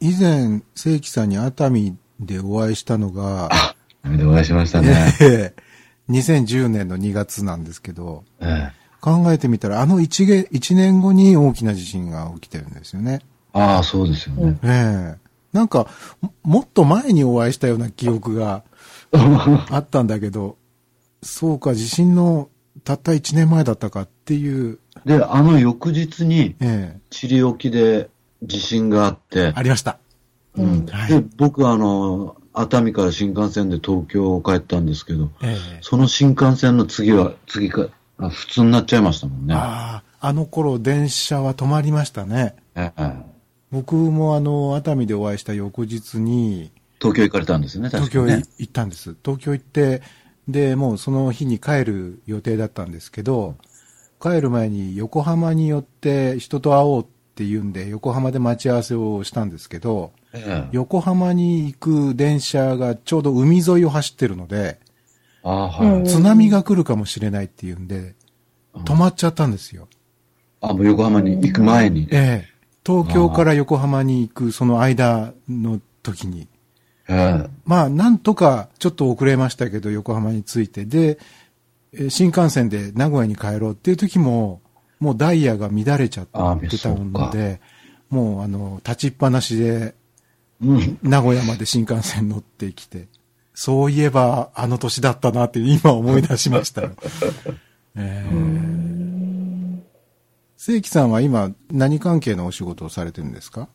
[0.00, 3.48] 以前、正規さんに熱海でお会いしたのが、
[4.04, 5.14] でお会いしましたね。
[5.20, 5.68] ええ
[6.08, 13.20] 2010年の2月なんですけど、ええ考えてみたら、あの 1, げ1年後に大きな地震が起きてるんですよね。
[13.52, 14.58] ああ、そうですよね。
[14.62, 15.88] ええなんか、
[16.20, 18.62] ももっと前にお会いしたような記憶が
[19.12, 20.56] あったんだけど、
[21.22, 22.48] そうか、地震の
[22.84, 28.10] たった1年前だったかっていう、で、あの翌日に、ええチリ沖で
[28.42, 29.98] 地震があって、ありました。
[30.56, 37.88] うんはいで、僕はあの、熱海から新幹線で東京を帰ったんですけど、ええその新幹線の次は、次か、
[38.18, 39.54] あ普通になっちゃいましたもんね。
[39.54, 42.56] ああ、あの頃電車は止まりましたね。
[42.74, 43.12] ええ
[43.70, 48.54] 僕もあの、熱海でお会いした翌日に、東京行かれたんですよね、確かにね東京へ。
[48.58, 49.14] 行ったんです。
[49.22, 50.02] 東京行って、
[50.48, 53.56] で、もうその日に帰る予定だったんですけど、
[54.20, 57.06] 帰る前に横浜に寄って人と会おうっ
[57.38, 64.80] ていうんで、横浜で待ち合わせをしたんですけど、ええ横浜に行く電車がちょうど海沿いを走ってるので、
[65.44, 65.86] ああ、はい。
[65.86, 68.16] うん津波が来るかもしれないっていうんで、
[68.74, 69.86] 止まっちゃったんですよ。
[70.60, 72.08] あ、もう横浜に行く前に。
[72.10, 72.48] ええ。
[72.84, 76.48] 東京から横浜に行くその間の時に。
[77.08, 81.18] ええまあ、なんとかちょっと遅れましたけど、横浜に着いて、で、
[81.92, 84.60] えー新幹線で名古屋に帰ろうっていう時も、
[85.00, 86.30] もうダイヤが乱れちゃって
[86.82, 87.60] たので、
[88.10, 89.94] もうあの、立ちっぱなしで
[90.60, 90.98] うん。
[91.02, 93.06] 名古屋まで新幹線乗ってきて、
[93.54, 96.90] そういえばあの年だったなって今思い出しましたよ。
[97.94, 99.78] えー、
[100.56, 103.68] 正規さんは今何関係のお仕事をされてるんですか？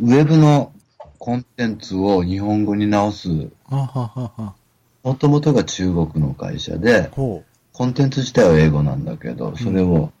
[0.00, 0.72] ウェブの
[1.18, 3.28] コンテンツを日本語に直す、
[3.66, 4.54] あははは。
[5.02, 10.12] もともとが中国の会社で、ほコンテンツ自体は英語なんだけど、それを、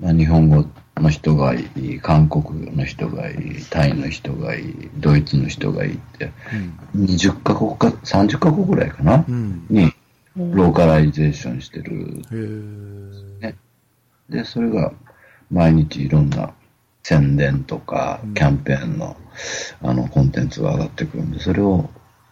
[0.00, 0.64] まあ、日本語
[0.96, 6.32] の人がいい、韓国の人がいい、タイの人がいい、ドイツの人がいいって、
[6.94, 6.98] う。
[6.98, 7.04] うん。
[7.04, 9.66] 20カ国か、30カ国ぐらいかな、うん。
[9.68, 9.92] に、
[10.36, 12.24] ローカライゼーションしてる。
[13.40, 13.56] ね
[14.30, 14.92] で、それが
[15.50, 16.52] 毎日いろんな
[17.02, 19.16] 宣伝とかうん、キャンペーンの、
[19.82, 21.90] あの、コンテンツが上がってくるんで、それを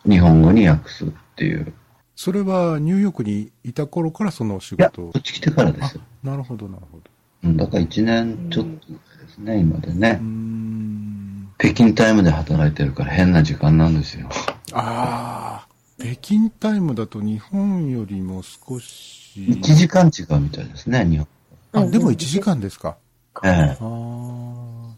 [0.09, 1.73] 日本語に訳すっていう。
[2.17, 5.13] それはニューヨークにいた頃からそのお仕事を？
[5.13, 6.03] こっち来てからですよ。
[6.23, 7.18] なるほど、なるほど。
[7.45, 8.99] うん、だから1年ちょっとで
[9.35, 10.27] すね、今でねうー。
[10.27, 11.49] ん。
[11.59, 14.29] 北京タイムで働いてるから変な時間なんですよ。
[14.73, 19.41] ああ、北京タイムだと日本よりも少し。
[19.41, 21.27] 1時間違うみたいですね、日本。
[21.73, 22.97] あ、でも1時間ですか？
[23.45, 24.95] ええあ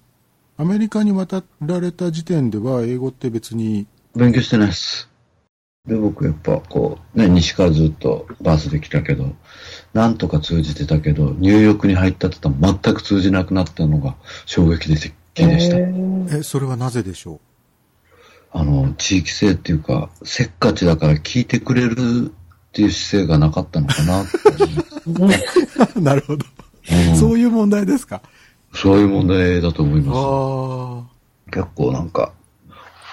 [0.59, 0.62] あ。
[0.62, 3.87] アメリカに渡られた時点では英語って別に、
[4.17, 5.09] 勉強してないです。
[5.91, 9.34] で、僕やっぱこう、ね、西からずっとバスで来たけど、
[9.93, 14.15] なんとか通じてたけど、ニューヨークに入ったって言ったら全く通じなくなったのが
[14.47, 15.77] 衝撃的でした。
[16.37, 17.41] え、それはなぜでしょ
[18.53, 22.33] あの、地域性っていうか、せっかちだから聞いてくれるっ
[22.73, 24.25] ていう姿勢がなかったのかな
[26.00, 26.47] なるほど。
[27.09, 28.23] うんそういう問題ですか？
[28.75, 31.03] そういう問題だと思いまああ。
[31.47, 31.53] す。
[31.53, 32.33] 結構なんか、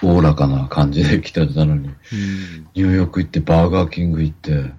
[0.02, 1.94] おおらかな感じで来てたのに、うん。
[2.74, 4.72] ニューヨーク行ってバーガーキング行って、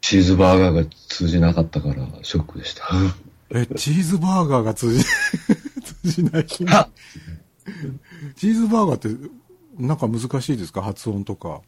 [0.00, 2.84] チーズバーガーが通じなかったからショックでした。
[3.52, 5.04] え、チーズバーガーが通じ、
[6.04, 6.46] 通じない。
[6.46, 9.30] チーズバーガーって、
[9.78, 10.82] なんか難しいですか？
[10.82, 11.60] 発音とか。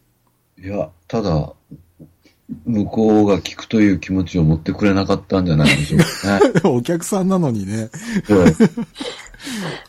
[0.63, 1.53] いや、ただ、
[2.67, 6.53] 向こうが聞くという気持ちを持ってくれなかったんじゃないでしょうかね。
[6.71, 7.89] お客さんなのにね。
[8.29, 8.57] で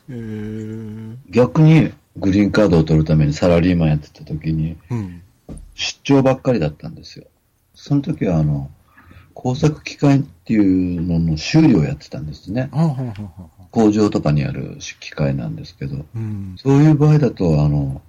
[0.09, 5.21] えー、逆に、グリーンカードを取るためにサラリーマンやってた時に、うん。
[5.75, 7.25] 出張ばっかりだったんですよ。
[7.73, 8.69] その時は、あの、
[9.33, 12.69] 工作機械っていうのの修理をやってたんですね。
[13.71, 16.55] 工場とかにある機械なんですけど、うん。
[16.57, 18.01] そういう場合だと、あの、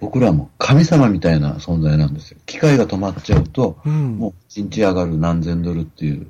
[0.00, 2.38] 僕らも神様みたいな存在なんですよ。
[2.46, 4.16] 機械が止まっちゃうと、うん。
[4.16, 6.26] もう一日上がる何千ドルっていう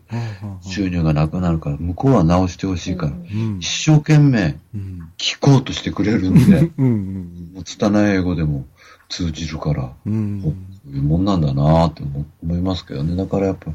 [0.61, 5.13] 収入がなくなるから、向こうは直してほしいから、うん一生懸命うん。
[5.19, 6.87] 聞こうとしてくれるんで、うん。
[6.87, 7.51] うん。
[7.55, 8.67] もう拙い英語でも
[9.09, 10.43] 通じるから、うん。
[10.43, 13.15] そういうもんなんだなって思思いますけどね。
[13.15, 13.71] だからやっぱ、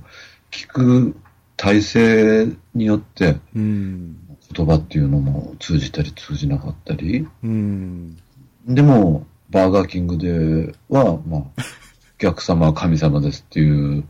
[0.52, 1.16] 聞く
[1.56, 4.18] 体制によってうん。
[4.54, 8.18] 言葉っていうのも通じたり通じなかったり、うん。
[8.68, 11.42] でも、バーガーキングでは、まあ、
[12.18, 14.04] お客様は神様ですっていう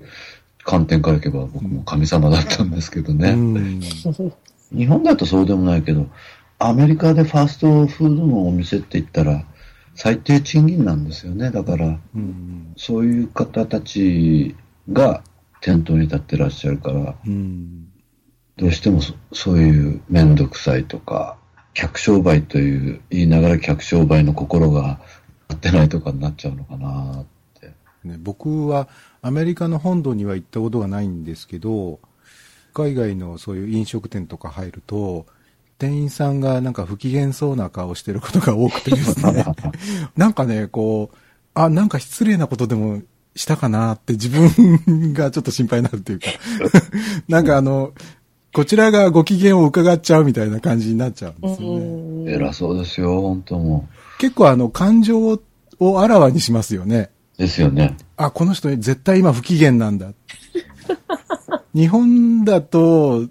[0.64, 3.32] 観点からいけば僕も神様だったんですけどね。
[3.32, 3.80] うん。
[4.72, 6.08] 日本だとそうでもないけど、
[6.58, 9.46] アメリカでファーストフードのお店って言ったら、
[9.94, 11.52] 最低賃金なんですよね。
[11.52, 12.74] だから、うん。
[12.78, 14.56] そういう方たち
[14.92, 15.24] が
[15.62, 17.88] 店頭に立ってらっしゃるから、うん。
[18.58, 21.38] どうしてもそそういうめんどくさいとか、
[21.74, 25.00] 客商売という、言いながら客商売の心が合
[25.56, 27.26] ってないとかになっちゃうのかなっ
[27.60, 27.74] て。
[28.04, 28.88] ね、僕は
[29.22, 32.00] アメリカの本土には行ったことがないんですけど、
[32.74, 35.26] 海外のそういう飲食店とか入ると、
[35.78, 39.46] 店員さんがなんか不機嫌そうな顔してることが多くてですね、
[40.16, 41.18] なんかね、こう、
[41.54, 43.02] あ、なんか失礼なことでも
[43.36, 46.28] したかなって自分がちょっと心配になるというか、
[47.28, 47.94] なんかあの、
[48.54, 52.32] こちらがご機嫌を伺っちゃうみたいな感じになっちゃうんですよね。
[52.32, 53.88] 偉そうですよ、本当も
[54.20, 55.40] 結構あの、感情
[55.80, 57.10] をあらわにしますよね。
[57.38, 57.42] う。
[57.42, 57.98] ですよね。
[58.18, 60.14] あ、この人絶対今不機嫌なんだ。
[61.74, 63.28] 日本だと、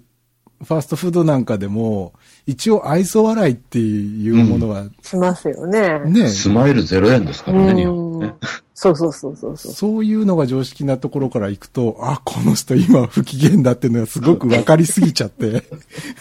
[0.63, 2.13] ファーストフードなんかでも、
[2.45, 5.99] 一応愛想笑いっていうものは、しますよね。
[6.05, 8.33] ね、スマイル0円ですからね、日本ね。
[8.73, 9.71] そうそうそうそうそう。
[9.73, 15.63] そういうのが常識なところから行くと、あ、この人今不機嫌だっていうのがすごく分かりすぎちゃって、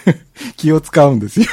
[0.56, 1.46] 気を使うんですよ。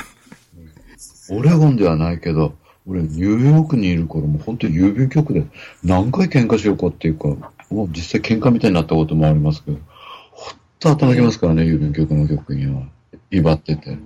[1.31, 2.53] オレゴンではないけど、
[2.91, 5.45] 俺ニューヨークにいる頃も本当に郵便局で
[5.83, 7.29] 何回喧嘩しようかっていうか、
[7.69, 9.77] もう実際喧嘩みたいになったこともありますけど、
[10.31, 12.83] ほっと頭きますからね、郵便局の局員は。
[13.31, 13.97] 威張ってて。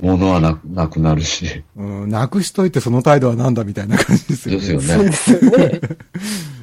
[0.00, 1.64] 物はなくなくなるし。
[1.76, 4.60] うん、なくしといてその態度はなんだみたいな感じですよね。
[4.60, 5.12] ですよそうでね。
[5.12, 5.80] すよね。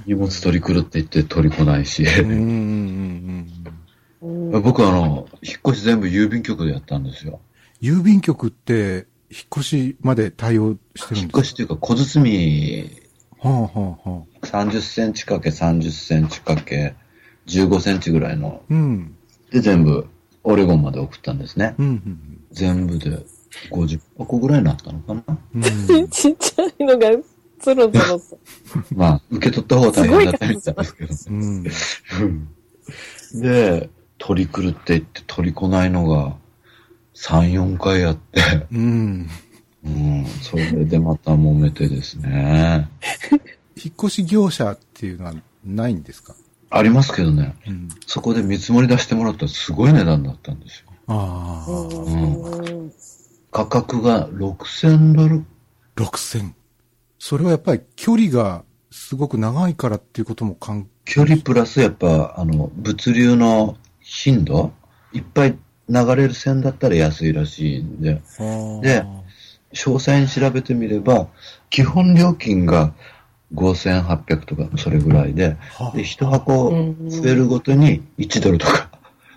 [0.06, 2.04] 荷物取り来るって言って取り来ないし。
[2.04, 3.48] うんうんうんうん。
[4.22, 7.39] うん僕あの、引っ越し全部郵便局でやったんですよ。
[7.81, 11.39] 郵便局って、引っ越しまで対応してる引んですか？
[11.39, 12.92] っ越しっていうか小包
[13.39, 13.69] はあは
[14.06, 14.45] あはあ。
[14.45, 16.95] 30センチかけ30センチかけ
[17.48, 19.16] 15センチぐらいのうん。
[19.51, 20.07] で全部
[20.44, 21.75] オレゴンまで送ったんですね。
[21.77, 23.25] うんうん全部で
[23.72, 25.24] 50箱ぐらいになったのかな？
[25.56, 25.63] うん。
[25.63, 27.10] うんちっちゃいのが、
[27.60, 28.39] ゾロゾロと。
[28.95, 31.13] まあ、受け取った方は大変だったみたいですけど。
[31.30, 31.66] うん。
[32.22, 32.50] うん
[33.42, 36.36] で、取り来るって言って取り来ないのが
[37.15, 38.41] 3、4回やって、
[38.71, 39.29] うん。
[39.85, 42.89] うん、それでまた揉めてですね。
[43.77, 45.33] 引っ越し業者っていうのは
[45.63, 46.35] ないんですか？
[46.71, 47.89] ありますけどね、うん。
[48.07, 50.91] そこで見積もり出してもらったらすごい値段だったんですよ。
[51.07, 52.91] ああ、うん
[53.51, 55.45] 価格が6000ドル
[55.95, 56.51] 6000。
[57.19, 64.73] それはやっぱり距離がすごく長いからっていうことも関距離プラスやっぱ、あの、物流の頻度？
[65.13, 65.57] いっぱい
[65.89, 69.05] 流れる線だったら安いらしいんで、係で
[69.73, 71.27] 詳細に調べてみれば、
[71.69, 72.93] 基本料金が
[73.53, 78.89] 5800とかそれぐらいで、はで、一箱うん増えるごとに1ドルとか、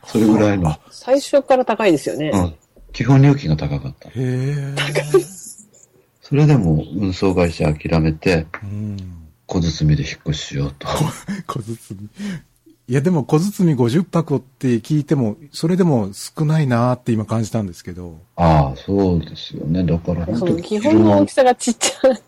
[0.06, 2.30] それぐらいの、最初から高いですよね。
[2.32, 2.54] うん、
[2.92, 4.08] 基本料金が高かった。
[4.08, 4.74] へえ。
[6.22, 8.96] それでも運送会社諦めて、うん。
[9.46, 10.86] 小包で引っ越ししようと。
[11.46, 11.74] 小包。
[12.90, 18.18] いや、でも小包50箱って聞いても、それでも少ないなーって今感じたんですけど。
[18.34, 19.84] ああ、そうですよね。
[19.84, 22.22] だから本当その基本の大きさがちっちゃい。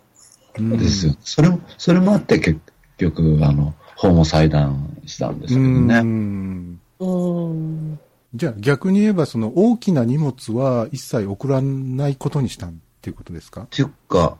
[0.58, 1.14] うんですよ。
[1.20, 2.60] それも、それもあって結
[2.98, 6.00] 局、あの、法も裁断したんですけどうね。
[6.00, 6.80] ん。
[6.98, 7.98] うん。
[8.34, 13.62] じゃあ逆に言えば、その大きな荷物は一切送らないことにしたっていうことですか？
[13.62, 14.36] っていうか、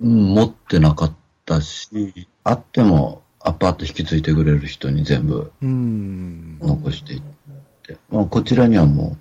[0.00, 1.12] うん、持ってなかっ
[1.44, 6.58] たし、あってもアパート引き継いでくれる人に全部うん。
[6.60, 7.22] 残していっ
[7.82, 9.16] て、まあ、こちらにはも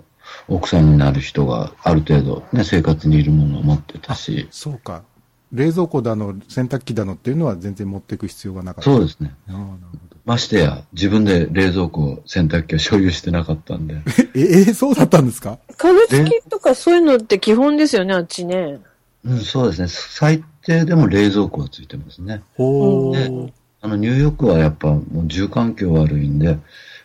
[0.49, 5.03] う奥さんになる人がある程度ね、生活にいるものを持ってたし、そうか。
[5.51, 8.89] 冷蔵庫だの、洗濯機だのっていうのは全然持っていく必要がなかった。
[8.89, 9.35] そうですね。
[9.49, 10.17] ああ、なるほど。
[10.25, 13.97] ましてや、自分で冷蔵庫、洗濯機を所有してなかったんで、
[14.33, 15.59] え、え、そうだったんですか？
[15.77, 18.79] 壁付きとかそういうのって基本ですよね、あっちね。
[19.25, 19.87] うん、そうですね。
[19.89, 22.41] 最低でも冷蔵庫はついてますね。
[22.55, 23.51] ほねー。
[23.83, 26.57] あの、ニューヨークはやっぱもう住環境悪いんで、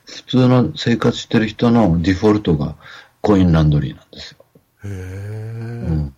[0.06, 2.76] 普通の生活してる人のデフォルトが
[3.20, 4.38] コインランドリーなんですよ。
[4.85, 4.94] へうえ。
[5.97, 6.14] ん。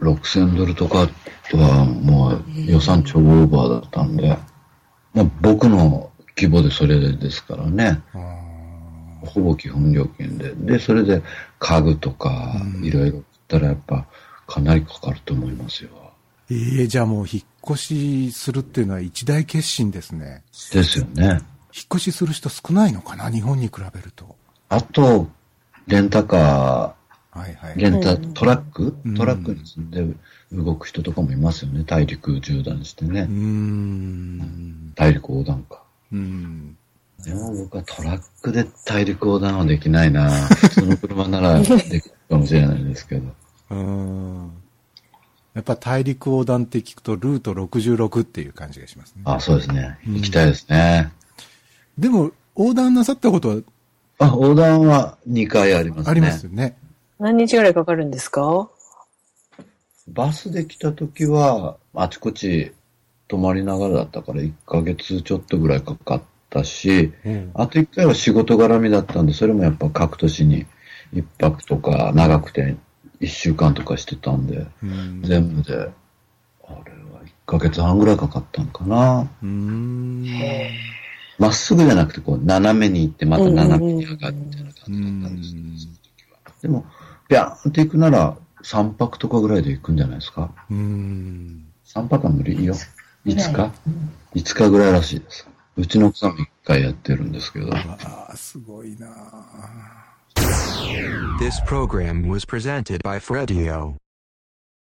[0.00, 1.08] 6000ドルとか
[1.54, 4.36] はもう予算超オーバーだったんで、
[5.14, 8.02] まあ僕の規模でそれですからね。
[9.24, 10.52] ほぼ基本料金で。
[10.54, 11.22] で、それで
[11.58, 14.04] 家具とかうんいろいろったらやっぱ
[14.46, 15.90] かなりかかると思いますよ。
[16.50, 20.42] ええじゃあもう引っ越しするっていうのは一大決心ですね。
[20.72, 21.40] ですよね。
[21.74, 24.36] 引っ越しする人少ないのかな日本に比べると。
[24.68, 25.28] あと、
[25.86, 26.96] レンタカ
[27.34, 27.74] はいはい。
[27.74, 30.06] ー、レンタ、うんトラック、うんトラックに積んで
[30.52, 31.82] 動く人とかもいますよね。
[31.84, 33.26] 大陸縦断してねうー。
[33.28, 34.92] ん。
[34.94, 35.82] 大陸横断か。
[36.12, 36.76] うん。
[37.24, 43.32] でも僕はトラックで大陸横断はできないな 普通の車ならできるかもしれないですけど。
[43.70, 44.50] うーん。
[45.54, 49.22] やっぱ大陸横断って聞くとルート66っていう感じがしますね。
[49.24, 49.98] あ、そうですね。
[50.06, 51.12] うん行きたいですね。
[51.96, 53.56] でも、横断なさったことは？
[54.18, 56.10] あ、横断は2回ありますね。
[56.10, 56.76] ありますよね。
[57.20, 58.68] 何日ぐらいかかるんですか？
[60.08, 62.72] バスで来た時は、あちこち
[63.28, 70.66] 泊まりながらだったから1ヶ月ちょっとぐらいかかったし、うんあと1回は仕事絡みだったんで、それもやっぱ各都市に
[71.14, 72.76] 1泊とか長くて
[73.20, 79.28] 1週間とかしてたんで、うん全部で、あれは1ヶ月半ぐらいかかったんかな。
[79.42, 80.24] うーん。
[81.38, 86.52] まっすぐじゃなくて、こう、斜めに行って、また斜めに上がるみたいな感じだったんですようんね、その時は。
[86.62, 86.86] でも、
[87.28, 90.50] ビャーンって行くなら、3泊とかぐらいで行くんじゃないですか。
[90.70, 91.66] うーん。
[91.86, 92.74] 3泊は無理いいよ。
[93.26, 93.72] 5日
[94.34, 95.48] ?5 日ぐらいらしいです。
[95.76, 97.74] うちの奥さんも1回やってるんですけど。
[97.74, 100.13] ああ、すごいなあ
[101.38, 103.96] This program was presented by Fredio.